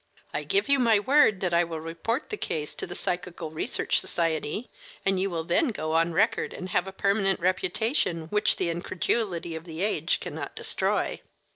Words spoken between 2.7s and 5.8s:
to the Psychical Research Society, and you will then